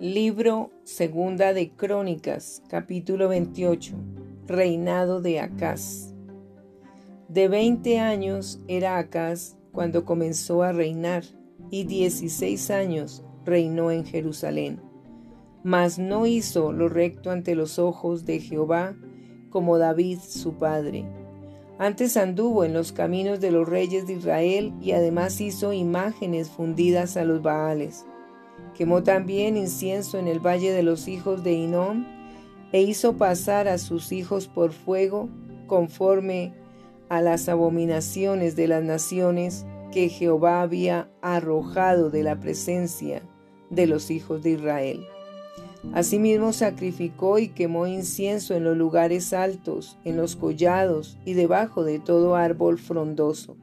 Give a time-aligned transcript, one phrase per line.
[0.00, 3.94] Libro Segunda de Crónicas, capítulo 28.
[4.46, 6.14] Reinado de Acaz.
[7.28, 11.24] De veinte años era Acaz cuando comenzó a reinar,
[11.70, 14.80] y dieciséis años reinó en Jerusalén.
[15.64, 18.96] Mas no hizo lo recto ante los ojos de Jehová,
[19.50, 21.04] como David su padre.
[21.78, 27.18] Antes anduvo en los caminos de los reyes de Israel y además hizo imágenes fundidas
[27.18, 28.06] a los Baales
[28.76, 32.06] Quemó también incienso en el valle de los hijos de Hinón
[32.72, 35.28] e hizo pasar a sus hijos por fuego
[35.66, 36.54] conforme
[37.08, 43.22] a las abominaciones de las naciones que Jehová había arrojado de la presencia
[43.70, 45.04] de los hijos de Israel.
[45.92, 51.98] Asimismo sacrificó y quemó incienso en los lugares altos, en los collados y debajo de
[51.98, 53.56] todo árbol frondoso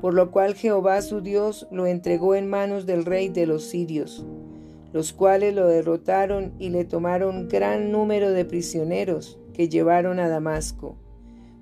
[0.00, 4.24] por lo cual Jehová su Dios lo entregó en manos del rey de los sirios,
[4.92, 10.96] los cuales lo derrotaron y le tomaron gran número de prisioneros que llevaron a Damasco.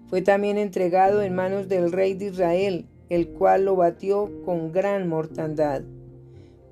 [0.08, 5.08] Fue también entregado en manos del rey de Israel, el cual lo batió con gran
[5.08, 5.82] mortandad.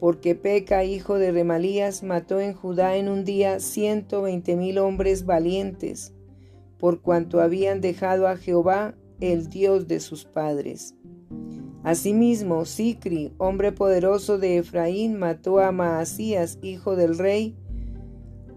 [0.00, 5.24] Porque Peca, hijo de Remalías, mató en Judá en un día ciento veinte mil hombres
[5.24, 6.12] valientes,
[6.78, 10.94] por cuanto habían dejado a Jehová, el Dios de sus padres.
[11.84, 17.54] Asimismo, Sicri, hombre poderoso de Efraín, mató a Maasías, hijo del rey,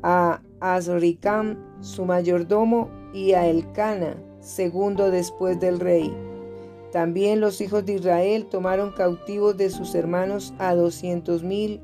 [0.01, 6.13] a Azricam, su mayordomo, y a Elcana, segundo después del rey.
[6.91, 11.81] También los hijos de Israel tomaron cautivos de sus hermanos a doscientos mil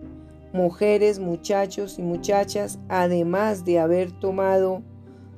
[0.53, 4.81] mujeres, muchachos y muchachas, además de haber tomado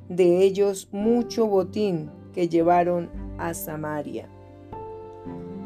[0.09, 4.29] de ellos mucho botín que llevaron a Samaria.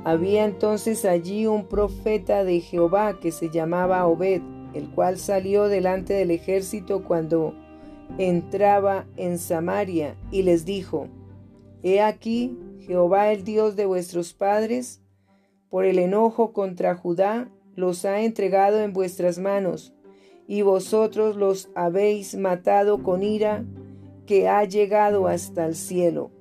[0.06, 4.42] Había entonces allí un profeta de Jehová que se llamaba Obed,
[4.74, 7.54] el cual salió delante del ejército cuando
[8.18, 11.08] entraba en Samaria y les dijo,
[11.84, 15.02] He aquí, Jehová el Dios de vuestros padres,
[15.70, 19.94] por el enojo contra Judá, los ha entregado en vuestras manos,
[20.48, 23.66] y vosotros los habéis matado con ira
[24.26, 26.32] que ha llegado hasta el cielo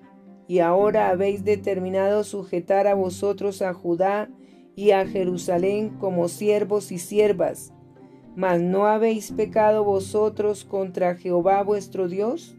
[0.49, 4.31] y ahora habéis determinado sujetar a vosotros a Judá
[4.75, 7.73] y a Jerusalén como siervos y siervas.
[8.35, 12.57] Mas no habéis pecado vosotros contra Jehová vuestro Dios?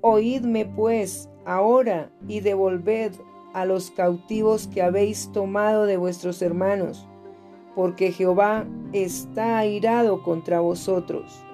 [0.00, 3.12] Oídme pues ahora y devolved
[3.52, 7.08] a los cautivos que habéis tomado de vuestros hermanos,
[7.74, 11.44] porque Jehová está airado contra vosotros.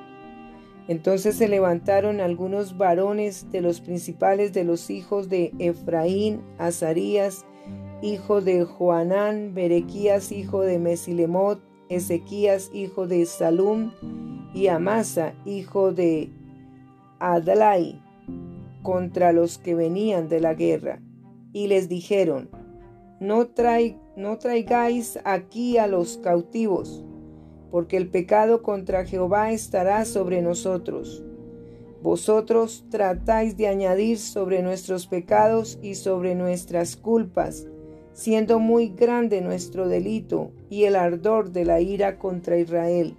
[0.88, 7.44] Entonces se levantaron algunos varones de los principales de los hijos de Efraín, Azarías,
[8.02, 11.60] hijo de Joanán, Berequías, hijo de Mesilemot,
[11.90, 13.92] Ezequías, hijo de Salum,
[14.54, 16.30] y Amasa, hijo de
[17.18, 18.00] Adlai,
[18.82, 21.00] contra los que venían de la guerra.
[21.52, 22.48] Y les dijeron,
[23.20, 23.48] no,
[24.16, 27.04] no traigáis aquí a los cautivos,
[27.70, 31.22] porque el pecado contra Jehová estará sobre nosotros.
[32.02, 37.66] Vosotros tratáis de añadir sobre nuestros pecados y sobre nuestras culpas,
[38.12, 43.16] siendo muy grande nuestro delito y el ardor de la ira contra Israel.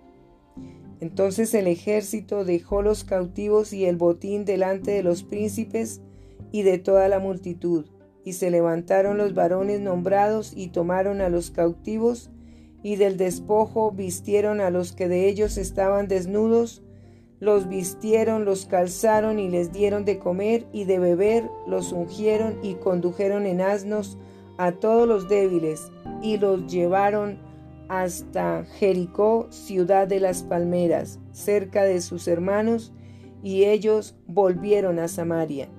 [1.02, 6.02] Entonces el ejército dejó los cautivos y el botín delante de los príncipes
[6.52, 7.86] y de toda la multitud,
[8.26, 12.32] y se levantaron los varones nombrados y tomaron a los cautivos
[12.84, 16.81] y del despojo vistieron a los que de ellos estaban desnudos,
[17.40, 22.75] los vistieron, los calzaron y les dieron de comer y de beber, los ungieron y
[22.75, 24.17] condujeron en asnos
[24.57, 25.91] a todos los débiles
[26.22, 27.40] y los llevaron
[27.88, 32.94] hasta Jericó, ciudad de las palmeras, cerca de sus hermanos,
[33.41, 35.69] y ellos volvieron a Samaria.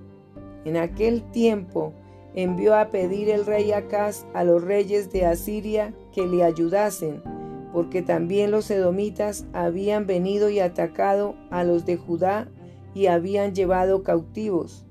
[0.65, 1.93] En aquel tiempo
[2.35, 7.23] envió a pedir el rey Acaz a los reyes de Asiria que le ayudasen,
[7.73, 12.49] porque también los edomitas habían venido y atacado a los de Judá
[12.95, 14.87] y habían llevado cautivos.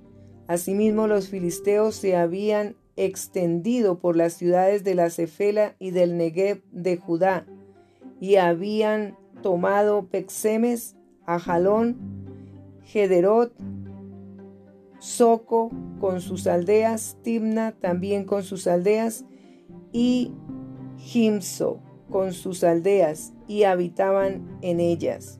[0.47, 6.61] Asimismo los filisteos se habían extendido por las ciudades de la Cefela y del Negev
[6.71, 7.45] de Judá,
[8.19, 10.95] y habían tomado Pexemes,
[11.25, 11.97] Ajalón,
[12.83, 13.53] Gederot,
[14.99, 19.23] Soco con sus aldeas, Timna también con sus aldeas,
[19.93, 20.33] y
[20.99, 21.79] Jimso
[22.11, 25.39] con sus aldeas, y habitaban en ellas.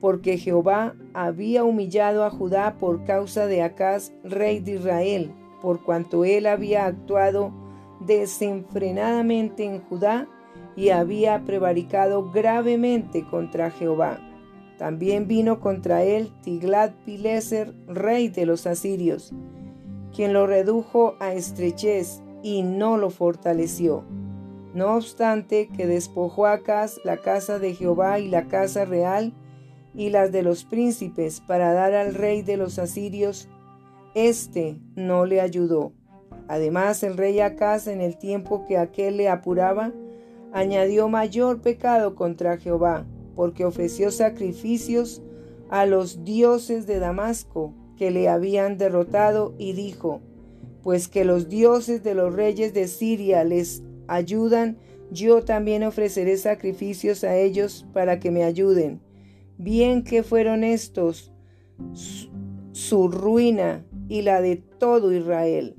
[0.00, 6.24] Porque Jehová había humillado a Judá por causa de Acaz, rey de Israel, por cuanto
[6.24, 7.52] él había actuado
[8.00, 10.28] desenfrenadamente en Judá
[10.76, 14.20] y había prevaricado gravemente contra Jehová.
[14.78, 19.32] También vino contra él Tiglat-Pileser, rey de los asirios,
[20.14, 24.04] quien lo redujo a estrechez y no lo fortaleció.
[24.76, 26.60] No obstante que despojó a
[27.02, 29.32] la casa de Jehová y la casa real
[29.94, 33.48] y las de los príncipes para dar al rey de los asirios,
[34.14, 35.92] éste no le ayudó.
[36.46, 39.94] Además, el rey Acaz, en el tiempo que aquel le apuraba,
[40.52, 45.22] añadió mayor pecado contra Jehová, porque ofreció sacrificios
[45.70, 50.20] a los dioses de Damasco que le habían derrotado y dijo,
[50.82, 54.78] pues que los dioses de los reyes de Siria les ayudan,
[55.10, 59.00] yo también ofreceré sacrificios a ellos para que me ayuden.
[59.58, 61.32] Bien que fueron estos
[62.72, 65.76] su ruina y la de todo Israel.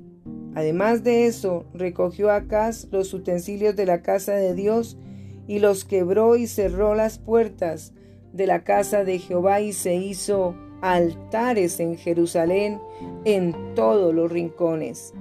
[0.54, 4.98] Además de eso, recogió Acaz los utensilios de la casa de Dios
[5.46, 7.92] y los quebró y cerró las puertas
[8.32, 12.80] de la casa de Jehová y se hizo altares en Jerusalén
[13.24, 15.14] en todos los rincones.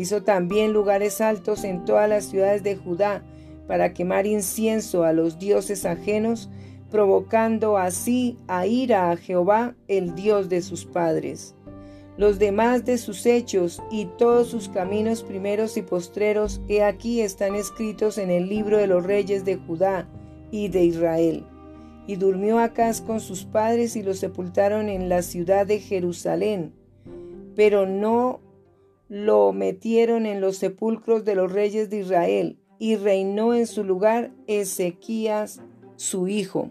[0.00, 3.22] Hizo también lugares altos en todas las ciudades de Judá
[3.66, 6.48] para quemar incienso a los dioses ajenos,
[6.90, 11.54] provocando así a ira a Jehová, el Dios de sus padres.
[12.16, 17.54] Los demás de sus hechos y todos sus caminos primeros y postreros, he aquí están
[17.54, 20.08] escritos en el libro de los reyes de Judá
[20.50, 21.44] y de Israel.
[22.06, 26.72] Y durmió Acaz con sus padres y los sepultaron en la ciudad de Jerusalén,
[27.54, 28.40] pero no
[29.10, 34.32] lo metieron en los sepulcros de los reyes de Israel, y reinó en su lugar
[34.46, 35.60] Ezequías
[35.96, 36.70] su hijo.